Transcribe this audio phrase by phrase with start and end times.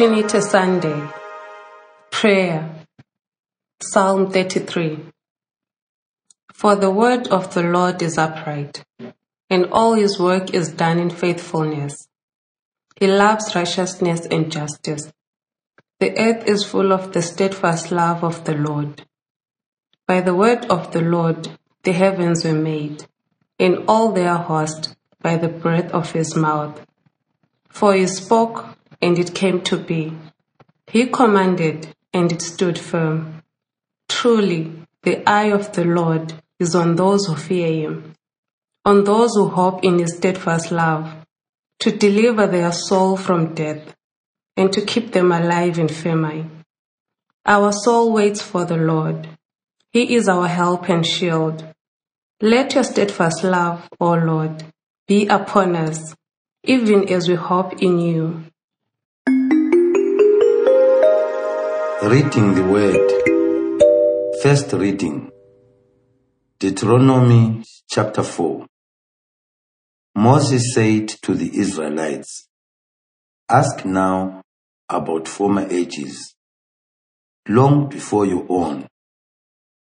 [0.00, 1.10] Trinity Sunday.
[2.10, 2.86] Prayer.
[3.82, 4.98] Psalm 33.
[6.54, 8.82] For the word of the Lord is upright,
[9.50, 12.08] and all his work is done in faithfulness.
[12.98, 15.12] He loves righteousness and justice.
[15.98, 19.04] The earth is full of the steadfast love of the Lord.
[20.08, 21.50] By the word of the Lord
[21.82, 23.04] the heavens were made,
[23.58, 26.86] and all their host by the breath of his mouth.
[27.68, 30.12] For he spoke, and it came to be.
[30.86, 33.42] He commanded, and it stood firm.
[34.08, 38.14] Truly, the eye of the Lord is on those who fear him,
[38.84, 41.14] on those who hope in his steadfast love,
[41.78, 43.94] to deliver their soul from death,
[44.56, 46.64] and to keep them alive in famine.
[47.46, 49.28] Our soul waits for the Lord.
[49.92, 51.64] He is our help and shield.
[52.42, 54.64] Let your steadfast love, O Lord,
[55.08, 56.14] be upon us,
[56.64, 58.44] even as we hope in you.
[62.02, 63.10] Reading the Word.
[64.42, 65.30] First reading.
[66.58, 68.64] Deuteronomy chapter 4.
[70.14, 72.48] Moses said to the Israelites,
[73.50, 74.40] Ask now
[74.88, 76.34] about former ages,
[77.46, 78.88] long before your own,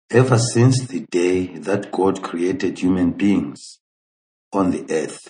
[0.10, 3.80] ever since the day that God created human beings
[4.54, 5.30] on the earth.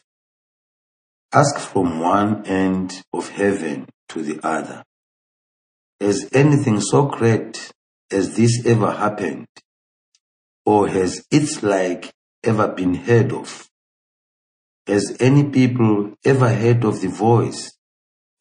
[1.33, 4.83] Ask from one end of heaven to the other.
[5.99, 7.71] Has anything so great
[8.11, 9.47] as this ever happened?
[10.63, 13.67] Or has its like ever been heard of?
[14.85, 17.71] Has any people ever heard of the voice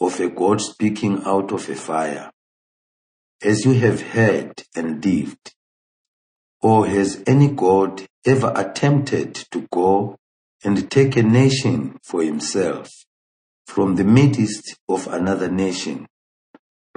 [0.01, 2.31] of a God speaking out of a fire?
[3.43, 5.55] As you have heard and lived?
[6.61, 10.17] Or has any God ever attempted to go
[10.63, 12.91] and take a nation for himself
[13.67, 16.07] from the midst of another nation?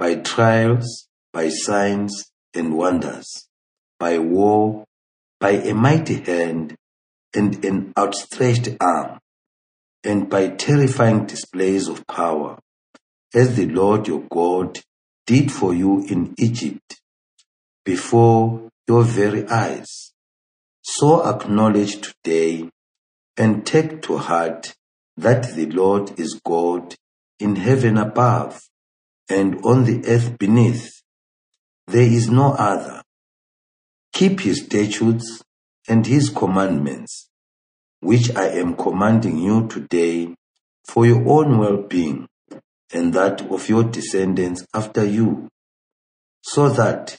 [0.00, 3.46] By trials, by signs and wonders,
[3.98, 4.86] by war,
[5.38, 6.74] by a mighty hand
[7.34, 9.18] and an outstretched arm,
[10.02, 12.58] and by terrifying displays of power,
[13.34, 14.80] as the Lord your God
[15.26, 16.98] did for you in Egypt,
[17.84, 20.14] before your very eyes.
[20.80, 22.70] So acknowledge today
[23.36, 24.72] and take to heart
[25.18, 26.94] that the Lord is God
[27.38, 28.62] in heaven above
[29.30, 31.02] and on the earth beneath.
[31.86, 33.02] There is no other.
[34.12, 35.42] Keep his statutes
[35.88, 37.28] and his commandments,
[38.00, 40.34] which I am commanding you today
[40.84, 42.26] for your own well-being
[42.92, 45.48] and that of your descendants after you,
[46.42, 47.18] so that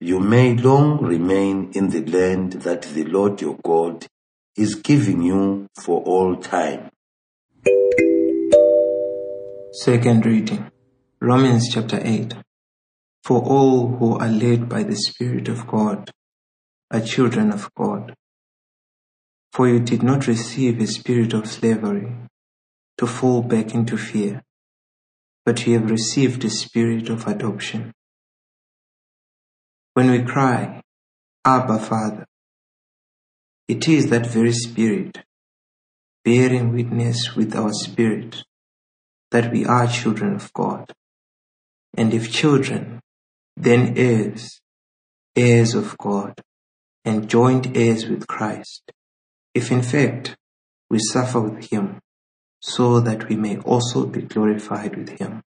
[0.00, 4.06] you may long remain in the land that the Lord your God
[4.56, 6.90] is giving you for all time.
[9.72, 10.70] Second reading.
[11.24, 12.34] Romans chapter 8
[13.22, 16.10] For all who are led by the Spirit of God
[16.90, 18.12] are children of God.
[19.52, 22.12] For you did not receive a spirit of slavery
[22.98, 24.42] to fall back into fear,
[25.46, 27.92] but you have received a spirit of adoption.
[29.94, 30.82] When we cry,
[31.44, 32.26] Abba Father,
[33.68, 35.18] it is that very spirit
[36.24, 38.42] bearing witness with our spirit
[39.30, 40.92] that we are children of God
[41.96, 43.00] and if children,
[43.56, 44.60] then heirs,
[45.36, 46.40] heirs of God,
[47.04, 48.92] and joint heirs with Christ,
[49.54, 50.36] if in fact
[50.88, 52.00] we suffer with him,
[52.60, 55.42] so that we may also be glorified with him.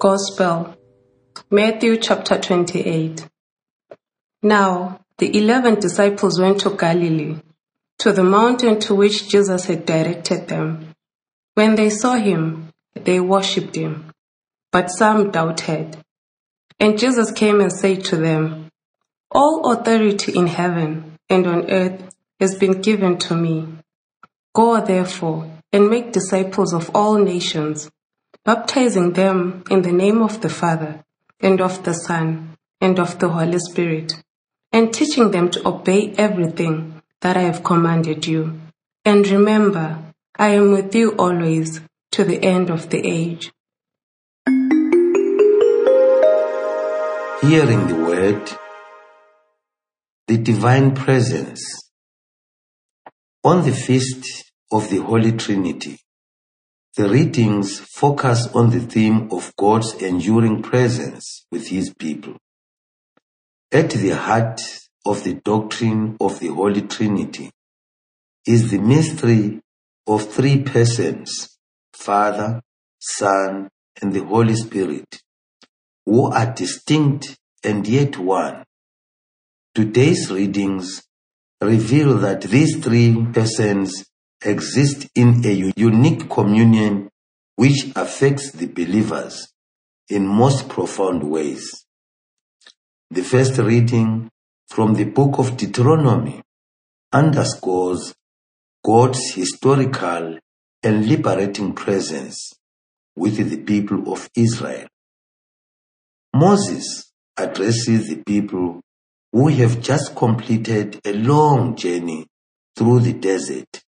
[0.00, 0.76] Gospel,
[1.50, 3.28] Matthew chapter 28.
[4.42, 7.36] Now, the eleven disciples went to Galilee,
[7.98, 10.94] to the mountain to which Jesus had directed them.
[11.54, 14.12] When they saw him, they worshipped him,
[14.72, 15.96] but some doubted.
[16.78, 18.70] And Jesus came and said to them,
[19.30, 23.68] All authority in heaven and on earth has been given to me.
[24.54, 27.90] Go therefore and make disciples of all nations,
[28.44, 31.04] baptizing them in the name of the Father
[31.40, 34.14] and of the Son and of the Holy Spirit,
[34.72, 38.58] and teaching them to obey everything that I have commanded you.
[39.04, 39.98] And remember,
[40.36, 41.80] I am with you always
[42.12, 43.52] to the end of the age.
[47.40, 48.50] Hearing the word,
[50.26, 51.62] the divine presence.
[53.44, 55.98] On the feast of the Holy Trinity,
[56.96, 62.36] the readings focus on the theme of God's enduring presence with his people.
[63.72, 64.60] At the heart
[65.06, 67.50] of the doctrine of the Holy Trinity
[68.46, 69.60] is the mystery
[70.06, 71.49] of three persons
[72.00, 72.62] Father,
[72.98, 73.68] Son,
[74.00, 75.20] and the Holy Spirit,
[76.06, 78.64] who are distinct and yet one.
[79.74, 81.02] Today's readings
[81.60, 84.06] reveal that these three persons
[84.42, 87.10] exist in a unique communion
[87.56, 89.52] which affects the believers
[90.08, 91.84] in most profound ways.
[93.10, 94.30] The first reading
[94.68, 96.40] from the book of Deuteronomy
[97.12, 98.14] underscores
[98.82, 100.38] God's historical
[100.82, 102.52] and liberating presence
[103.16, 104.86] with the people of Israel.
[106.34, 108.80] Moses addresses the people
[109.32, 112.26] who have just completed a long journey
[112.76, 113.82] through the desert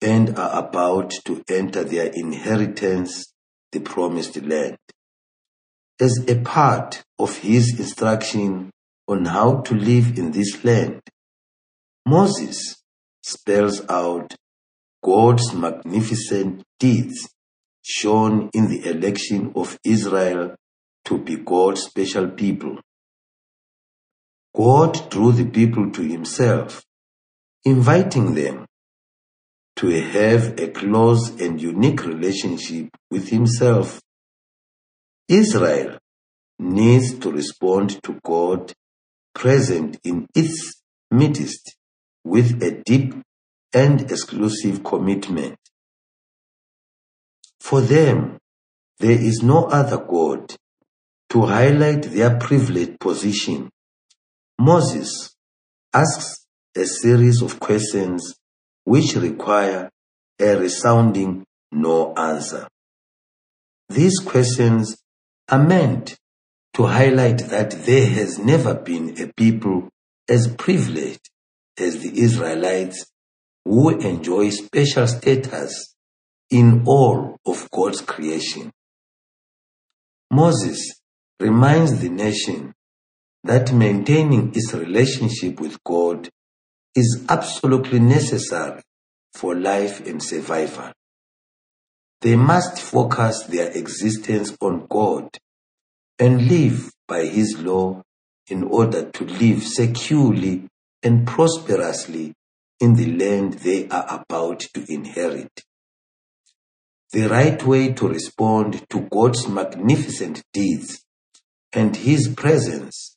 [0.00, 3.32] and are about to enter their inheritance,
[3.72, 4.78] the promised land.
[6.00, 8.70] As a part of his instruction
[9.06, 11.00] on how to live in this land,
[12.06, 12.76] Moses
[13.22, 14.34] spells out
[15.02, 17.28] God's magnificent deeds
[17.82, 20.54] shown in the election of Israel
[21.06, 22.78] to be God's special people.
[24.54, 26.84] God drew the people to himself,
[27.64, 28.66] inviting them
[29.76, 34.00] to have a close and unique relationship with himself.
[35.28, 35.98] Israel
[36.58, 38.72] needs to respond to God
[39.34, 41.76] present in its midst
[42.24, 43.14] with a deep
[43.72, 45.56] and exclusive commitment.
[47.60, 48.38] For them,
[48.98, 50.54] there is no other God
[51.30, 53.70] to highlight their privileged position
[54.60, 55.34] Moses
[55.94, 56.44] asks
[56.76, 58.34] a series of questions
[58.84, 59.88] which require
[60.38, 62.68] a resounding no answer.
[63.88, 64.98] These questions
[65.48, 66.18] are meant
[66.74, 69.88] to highlight that there has never been a people
[70.28, 71.30] as privileged
[71.78, 73.09] as the Israelites
[73.64, 75.94] who enjoy special status
[76.50, 78.72] in all of God's creation.
[80.30, 81.00] Moses
[81.38, 82.74] reminds the nation
[83.44, 86.28] that maintaining its relationship with God
[86.94, 88.82] is absolutely necessary
[89.32, 90.92] for life and survival.
[92.20, 95.30] They must focus their existence on God
[96.18, 98.02] and live by His law
[98.48, 100.68] in order to live securely
[101.02, 102.34] and prosperously
[102.80, 105.64] in the land they are about to inherit.
[107.12, 111.04] The right way to respond to God's magnificent deeds
[111.72, 113.16] and His presence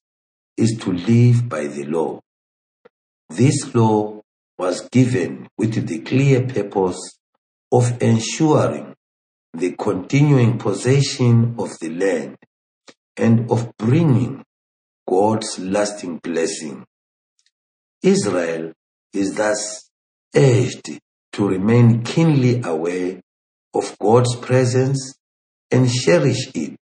[0.57, 2.19] is to live by the law.
[3.29, 4.21] This law
[4.57, 7.17] was given with the clear purpose
[7.71, 8.93] of ensuring
[9.53, 12.37] the continuing possession of the land
[13.17, 14.43] and of bringing
[15.07, 16.85] God's lasting blessing.
[18.01, 18.73] Israel
[19.13, 19.89] is thus
[20.35, 20.99] urged
[21.33, 23.21] to remain keenly aware
[23.73, 25.15] of God's presence
[25.71, 26.79] and cherish it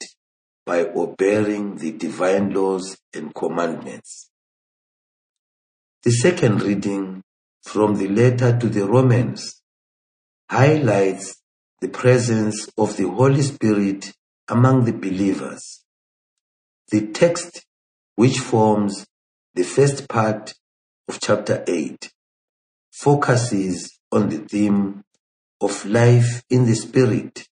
[0.65, 4.31] by obeying the divine laws and commandments.
[6.03, 7.23] The second reading
[7.63, 9.61] from the letter to the Romans
[10.49, 11.37] highlights
[11.81, 14.13] the presence of the Holy Spirit
[14.49, 15.85] among the believers.
[16.91, 17.65] The text,
[18.17, 19.07] which forms
[19.55, 20.55] the first part
[21.09, 22.11] of chapter 8,
[22.93, 25.03] focuses on the theme
[25.61, 27.47] of life in the Spirit.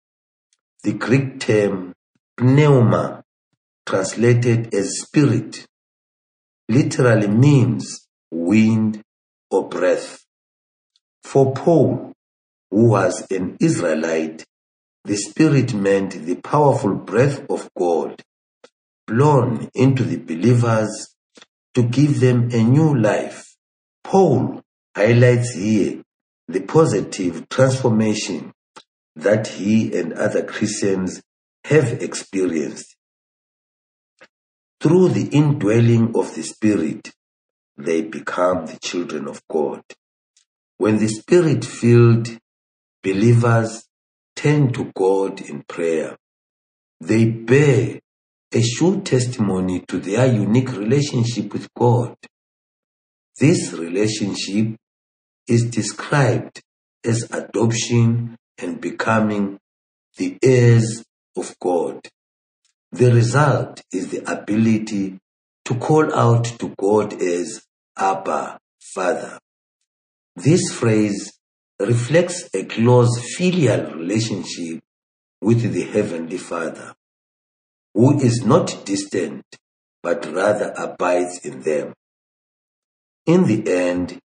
[0.82, 1.94] The Greek term
[2.40, 3.22] Pneuma,
[3.86, 5.66] translated as spirit,
[6.68, 9.02] literally means wind
[9.50, 10.24] or breath.
[11.22, 12.12] For Paul,
[12.70, 14.44] who was an Israelite,
[15.04, 18.22] the Spirit meant the powerful breath of God
[19.06, 21.14] blown into the believers
[21.74, 23.54] to give them a new life.
[24.02, 24.63] Paul
[24.96, 26.02] highlights here
[26.48, 28.52] the positive transformation
[29.16, 31.22] that he and other Christians
[31.64, 32.96] have experienced.
[34.80, 37.12] Through the indwelling of the Spirit,
[37.76, 39.82] they become the children of God.
[40.76, 42.28] When the Spirit filled
[43.02, 43.86] believers
[44.36, 46.16] turn to God in prayer,
[47.00, 48.00] they bear
[48.52, 52.14] a sure testimony to their unique relationship with God.
[53.38, 54.76] This relationship
[55.46, 56.62] is described
[57.04, 59.58] as adoption and becoming
[60.16, 61.04] the heirs
[61.36, 62.00] of God.
[62.92, 65.18] The result is the ability
[65.64, 67.64] to call out to God as
[67.96, 69.38] Abba, Father.
[70.36, 71.32] This phrase
[71.80, 74.82] reflects a close filial relationship
[75.40, 76.94] with the Heavenly Father,
[77.92, 79.44] who is not distant,
[80.02, 81.94] but rather abides in them.
[83.26, 84.20] In the end,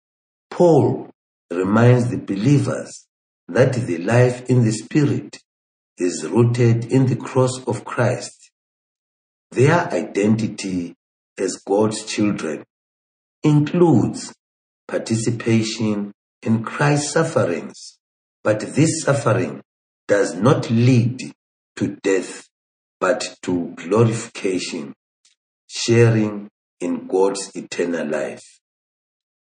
[0.57, 1.11] Paul
[1.51, 3.07] reminds the believers
[3.47, 5.39] that the life in the Spirit
[5.99, 8.51] is rooted in the cross of Christ.
[9.51, 10.95] Their identity
[11.37, 12.65] as God's children
[13.43, 14.35] includes
[14.89, 17.99] participation in Christ's sufferings,
[18.43, 19.61] but this suffering
[20.09, 21.35] does not lead
[21.77, 22.49] to death,
[22.99, 24.95] but to glorification,
[25.69, 26.49] sharing
[26.81, 28.56] in God's eternal life.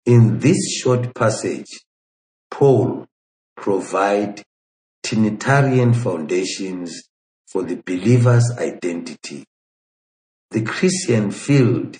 [0.07, 1.81] In this short passage,
[2.49, 3.05] Paul
[3.57, 4.41] provide
[5.03, 7.03] Trinitarian foundations
[7.45, 9.43] for the believer's identity.
[10.51, 11.97] The Christian filled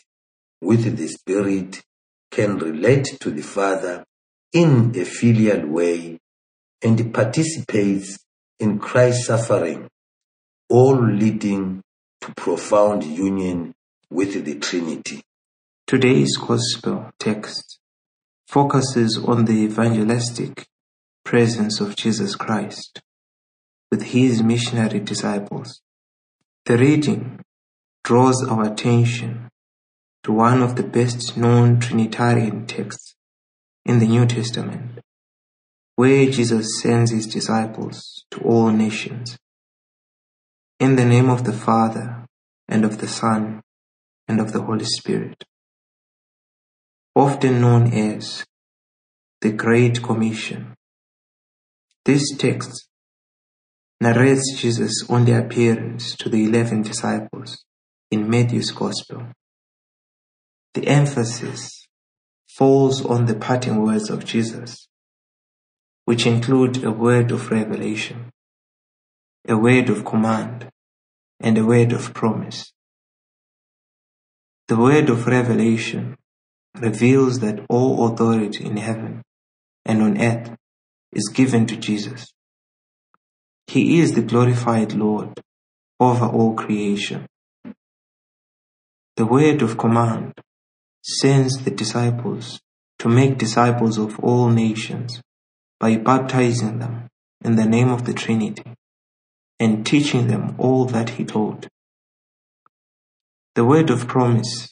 [0.61, 1.83] with the Spirit
[2.31, 4.05] can relate to the Father
[4.53, 6.17] in a filial way
[6.81, 8.17] and participates
[8.57, 9.89] in Christ's suffering,
[10.69, 11.81] all leading
[12.21, 13.73] to profound union
[14.09, 15.21] with the Trinity.
[15.85, 17.79] Today's Gospel text
[18.47, 20.67] focuses on the evangelistic
[21.25, 23.01] presence of Jesus Christ
[23.91, 25.81] with his missionary disciples.
[26.65, 27.41] The reading
[28.03, 29.49] draws our attention
[30.23, 33.15] to one of the best known Trinitarian texts
[33.85, 34.99] in the New Testament,
[35.95, 39.37] where Jesus sends his disciples to all nations.
[40.79, 42.25] In the name of the Father,
[42.67, 43.61] and of the Son,
[44.27, 45.43] and of the Holy Spirit.
[47.17, 48.45] Often known as
[49.41, 50.75] the Great Commission.
[52.05, 52.87] This text
[53.99, 57.65] narrates Jesus' only appearance to the eleven disciples
[58.11, 59.29] in Matthew's Gospel.
[60.75, 61.87] The emphasis
[62.55, 64.87] falls on the parting words of Jesus,
[66.05, 68.29] which include a word of revelation,
[69.47, 70.69] a word of command,
[71.39, 72.71] and a word of promise.
[74.67, 76.15] The word of revelation
[76.79, 79.21] reveals that all authority in heaven
[79.85, 80.55] and on earth
[81.11, 82.27] is given to Jesus.
[83.67, 85.33] He is the glorified Lord
[85.99, 87.25] over all creation.
[89.15, 90.33] The word of command
[91.01, 92.59] sends the disciples
[92.99, 95.21] to make disciples of all nations
[95.79, 97.07] by baptizing them
[97.43, 98.73] in the name of the Trinity
[99.59, 101.67] and teaching them all that he taught.
[103.55, 104.69] The word of promise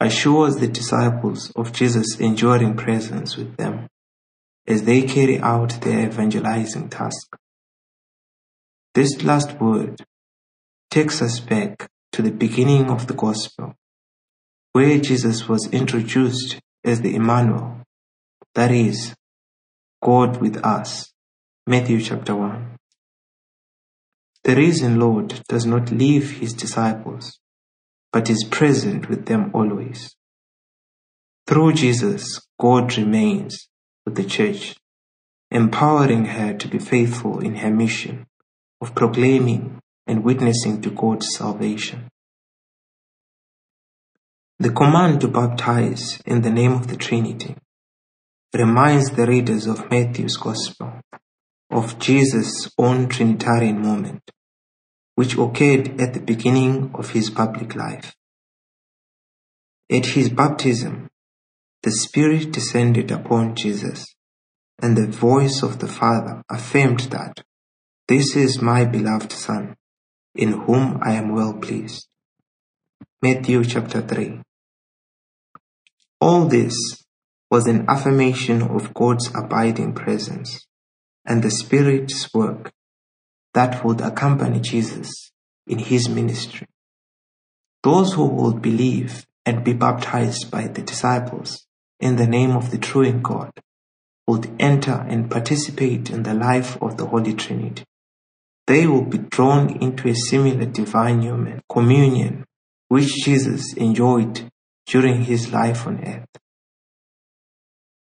[0.00, 3.86] assures the disciples of Jesus' enduring presence with them
[4.66, 7.36] as they carry out their evangelizing task.
[8.94, 10.00] This last word
[10.90, 13.74] takes us back to the beginning of the gospel,
[14.72, 17.82] where Jesus was introduced as the Emmanuel,
[18.54, 19.14] that is,
[20.02, 21.12] God with us.
[21.66, 22.76] Matthew chapter 1.
[24.44, 27.38] The risen Lord does not leave his disciples,
[28.12, 30.14] but is present with them always.
[31.46, 33.68] Through Jesus, God remains
[34.04, 34.76] with the church,
[35.50, 38.26] empowering her to be faithful in her mission
[38.80, 42.08] of proclaiming and witnessing to God's salvation.
[44.58, 47.56] The command to baptize in the name of the Trinity
[48.54, 51.00] reminds the readers of Matthew's Gospel
[51.70, 54.22] of Jesus' own Trinitarian moment,
[55.20, 58.16] which occurred at the beginning of his public life.
[59.92, 61.10] At his baptism,
[61.82, 64.06] the Spirit descended upon Jesus,
[64.80, 67.42] and the voice of the Father affirmed that,
[68.08, 69.76] This is my beloved Son,
[70.34, 72.08] in whom I am well pleased.
[73.20, 74.40] Matthew chapter 3.
[76.22, 76.74] All this
[77.50, 80.66] was an affirmation of God's abiding presence
[81.26, 82.72] and the Spirit's work
[83.54, 85.32] that would accompany Jesus
[85.66, 86.66] in his ministry.
[87.82, 91.66] Those who would believe and be baptized by the disciples
[91.98, 93.50] in the name of the true God
[94.26, 97.84] would enter and participate in the life of the Holy Trinity.
[98.66, 102.44] They will be drawn into a similar divine union, communion,
[102.88, 104.48] which Jesus enjoyed
[104.86, 106.28] during his life on earth.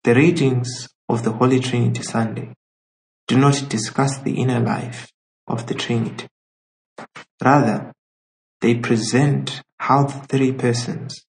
[0.05, 2.55] The readings of the Holy Trinity Sunday
[3.29, 5.13] do not discuss the inner life
[5.49, 6.29] of the Trinity.
[7.43, 7.93] Rather,
[8.61, 11.25] they present how the three persons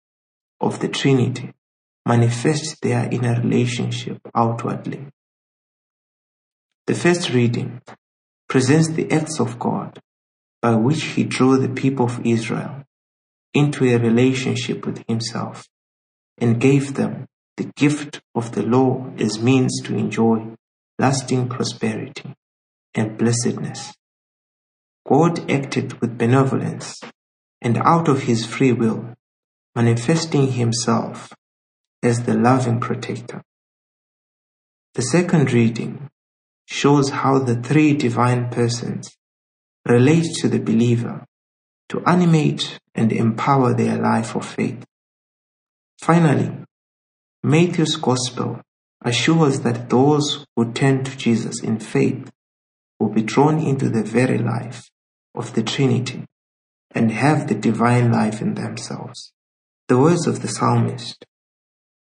[0.61, 1.53] of the Trinity
[2.07, 5.07] manifest their inner relationship outwardly.
[6.87, 7.83] The first reading
[8.49, 10.01] presents the acts of God
[10.63, 12.85] by which he drew the people of Israel
[13.53, 15.69] into a relationship with himself
[16.39, 17.27] and gave them
[17.59, 20.55] the gift of the law as means to enjoy
[20.99, 22.35] lasting prosperity
[22.95, 23.95] and blessedness.
[25.09, 27.01] God acted with benevolence
[27.63, 29.15] and out of his free will,
[29.75, 31.33] manifesting himself
[32.03, 33.41] as the loving protector.
[34.93, 36.11] The second reading
[36.67, 39.17] shows how the three divine persons
[39.87, 41.25] relate to the believer
[41.89, 44.85] to animate and empower their life of faith.
[46.03, 46.53] Finally,
[47.43, 48.61] Matthew's Gospel
[49.03, 52.31] assures that those who turn to Jesus in faith
[53.01, 54.91] will be drawn into the very life
[55.39, 56.25] of the Trinity
[56.91, 59.33] and have the divine life in themselves.
[59.89, 61.25] The words of the psalmist,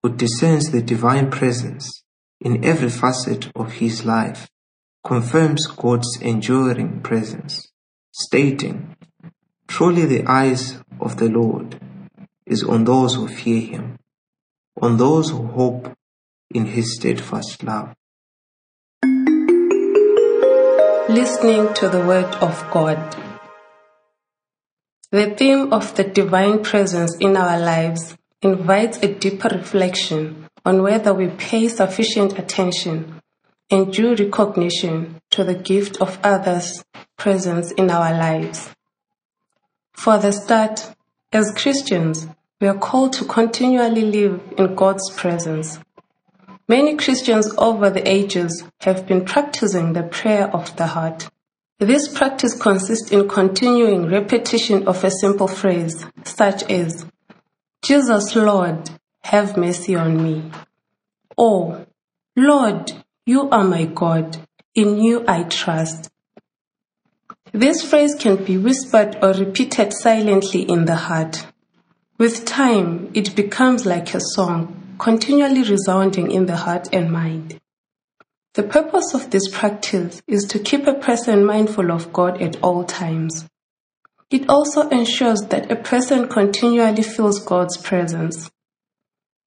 [0.02, 2.02] who discerns the divine presence
[2.40, 4.48] in every facet of his life,
[5.04, 7.68] confirms God's enduring presence,
[8.10, 8.96] stating,
[9.68, 11.78] Truly the eyes of the Lord
[12.46, 13.98] is on those who fear him,
[14.80, 15.92] on those who hope
[16.54, 17.94] in his steadfast love.
[21.08, 23.25] Listening to the Word of God.
[25.16, 31.14] The theme of the divine presence in our lives invites a deeper reflection on whether
[31.14, 33.22] we pay sufficient attention
[33.70, 36.84] and due recognition to the gift of others'
[37.16, 38.68] presence in our lives.
[39.94, 40.94] For the start,
[41.32, 42.26] as Christians,
[42.60, 45.78] we are called to continually live in God's presence.
[46.68, 51.30] Many Christians over the ages have been practicing the prayer of the heart.
[51.78, 57.04] This practice consists in continuing repetition of a simple phrase, such as,
[57.84, 58.88] Jesus Lord,
[59.24, 60.50] have mercy on me.
[61.36, 61.86] Or,
[62.34, 62.92] Lord,
[63.26, 64.38] you are my God,
[64.74, 66.10] in you I trust.
[67.52, 71.46] This phrase can be whispered or repeated silently in the heart.
[72.16, 77.60] With time, it becomes like a song, continually resounding in the heart and mind.
[78.56, 82.84] The purpose of this practice is to keep a person mindful of God at all
[82.84, 83.44] times.
[84.30, 88.50] It also ensures that a person continually feels God's presence.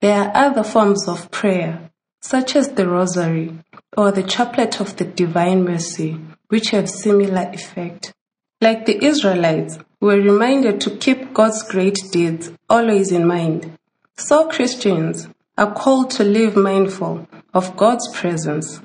[0.01, 1.89] There are other forms of prayer,
[2.21, 3.57] such as the Rosary
[3.97, 8.13] or the Chaplet of the Divine Mercy, which have similar effect.
[8.61, 13.75] Like the Israelites, we're reminded to keep God's great deeds always in mind.
[14.17, 18.79] So Christians are called to live mindful of God's presence.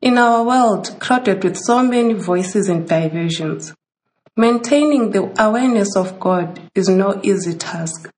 [0.00, 3.74] In our world crowded with so many voices and diversions,
[4.36, 8.08] maintaining the awareness of God is no easy task.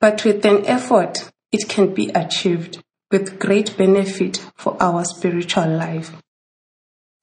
[0.00, 6.12] But with an effort, it can be achieved with great benefit for our spiritual life.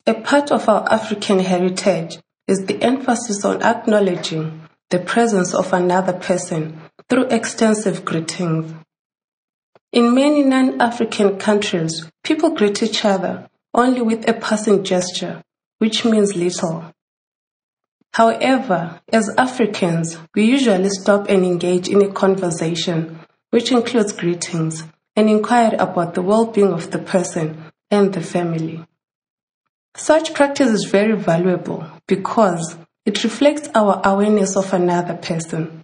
[0.05, 2.17] A part of our African heritage
[2.49, 8.73] is the emphasis on acknowledging the presence of another person through extensive greetings.
[9.93, 15.43] In many non-African countries, people greet each other only with a passing gesture,
[15.79, 16.93] which means little.
[18.13, 24.83] However, as Africans, we usually stop and engage in a conversation, which includes greetings,
[25.15, 28.85] and inquire about the well-being of the person and the family.
[29.95, 35.83] Such practice is very valuable because it reflects our awareness of another person.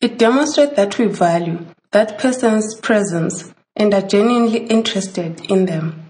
[0.00, 6.03] It demonstrates that we value that person's presence and are genuinely interested in them.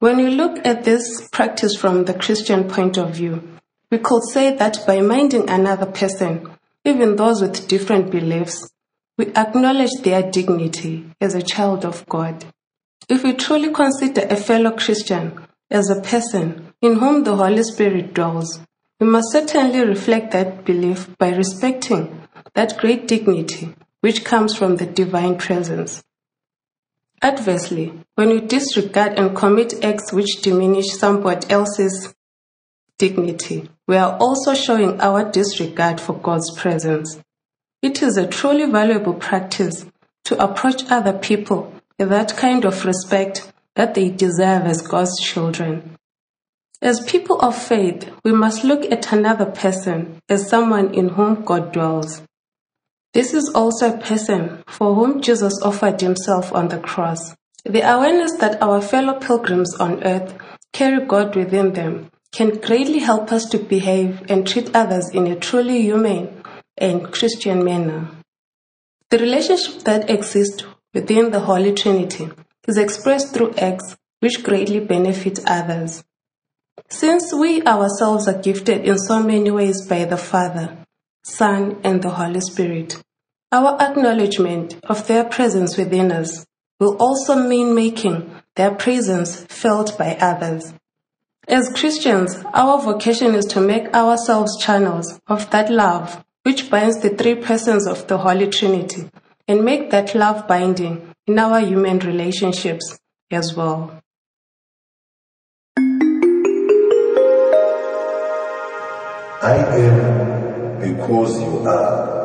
[0.00, 3.46] When we look at this practice from the Christian point of view,
[3.90, 6.48] we could say that by minding another person,
[6.86, 8.66] even those with different beliefs,
[9.18, 12.46] we acknowledge their dignity as a child of God.
[13.10, 15.38] If we truly consider a fellow Christian
[15.70, 18.58] as a person in whom the Holy Spirit dwells,
[19.00, 24.86] we must certainly reflect that belief by respecting that great dignity which comes from the
[24.86, 26.02] divine presence.
[27.22, 32.14] Adversely, when we disregard and commit acts which diminish somebody else's
[32.96, 37.20] dignity, we are also showing our disregard for God's presence.
[37.82, 39.84] It is a truly valuable practice
[40.24, 45.98] to approach other people with that kind of respect that they deserve as God's children.
[46.80, 51.72] As people of faith, we must look at another person as someone in whom God
[51.72, 52.22] dwells.
[53.12, 57.34] This is also a person for whom Jesus offered himself on the cross.
[57.64, 60.34] The awareness that our fellow pilgrims on earth
[60.72, 65.36] carry God within them can greatly help us to behave and treat others in a
[65.36, 66.42] truly humane
[66.78, 68.08] and Christian manner.
[69.10, 72.30] The relationship that exists within the Holy Trinity
[72.68, 76.04] is expressed through acts which greatly benefit others.
[76.88, 80.78] Since we ourselves are gifted in so many ways by the Father,
[81.22, 83.02] Son, and the Holy Spirit,
[83.52, 86.46] our acknowledgement of their presence within us
[86.78, 90.72] will also mean making their presence felt by others.
[91.46, 97.10] As Christians, our vocation is to make ourselves channels of that love which binds the
[97.10, 99.10] three persons of the Holy Trinity
[99.46, 102.98] and make that love binding in our human relationships
[103.30, 104.00] as well.
[109.42, 110.19] I am
[110.80, 112.20] because you are.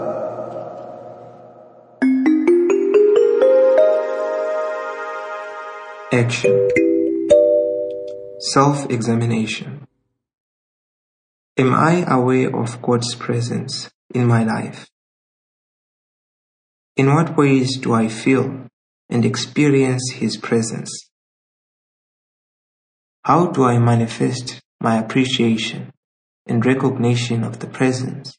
[6.13, 6.69] Action
[8.53, 9.85] Self examination.
[11.57, 14.87] Am I aware of God's presence in my life?
[16.95, 18.67] In what ways do I feel
[19.09, 21.09] and experience His presence?
[23.23, 25.91] How do I manifest my appreciation
[26.45, 28.37] and recognition of the presence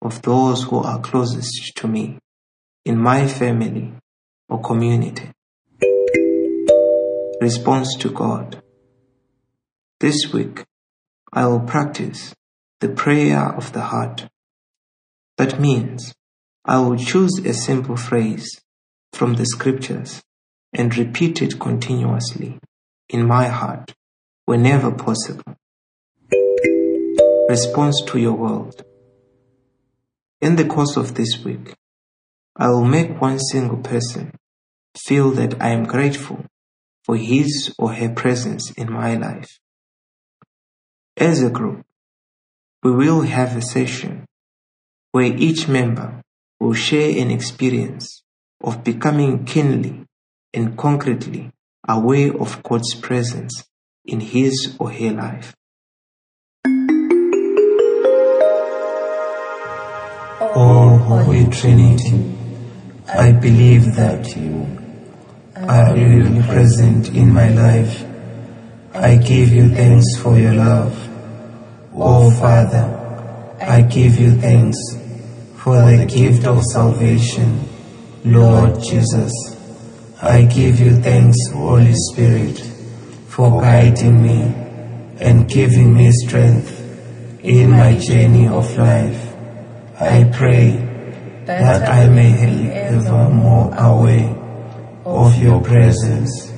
[0.00, 2.18] of those who are closest to me
[2.84, 3.92] in my family
[4.48, 5.30] or community.
[7.40, 8.62] Response to God.
[10.00, 10.64] This week,
[11.32, 12.34] I will practice
[12.80, 14.28] the prayer of the heart.
[15.36, 16.14] That means
[16.64, 18.60] I will choose a simple phrase
[19.12, 20.22] from the scriptures
[20.72, 22.58] and repeat it continuously
[23.08, 23.94] in my heart
[24.44, 25.56] whenever possible
[27.48, 28.82] response to your world.
[30.40, 31.74] In the course of this week,
[32.56, 34.36] I will make one single person
[34.96, 36.44] feel that I am grateful
[37.04, 39.58] for his or her presence in my life.
[41.16, 41.84] As a group,
[42.84, 44.26] we will have a session
[45.10, 46.22] where each member
[46.60, 48.22] will share an experience
[48.62, 50.04] of becoming keenly
[50.54, 51.50] and concretely
[51.88, 53.64] aware of God's presence
[54.04, 55.56] in his or her life.
[60.60, 62.34] O Holy Trinity,
[63.06, 64.66] I believe that you
[65.54, 68.04] are really present in my life.
[68.92, 70.92] I give you thanks for your love.
[71.94, 72.86] O Father,
[73.60, 74.76] I give you thanks
[75.54, 77.60] for the gift of salvation,
[78.24, 79.32] Lord Jesus.
[80.20, 82.58] I give you thanks, Holy Spirit,
[83.28, 84.42] for guiding me
[85.20, 86.74] and giving me strength
[87.44, 89.27] in my journey of life.
[90.00, 90.70] I pray
[91.44, 94.30] that I may be ever more aware
[95.04, 96.52] of your presence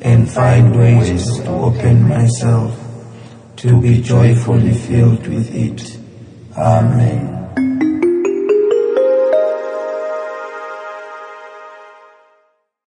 [0.00, 2.76] and find ways to open myself
[3.58, 5.98] to be joyfully filled with it.
[6.56, 7.39] Amen.